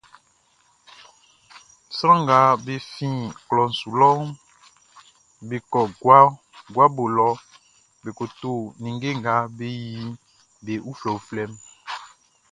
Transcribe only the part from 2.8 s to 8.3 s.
fin klɔʼn su lɔʼn, be kɔ guabo lɔ be ko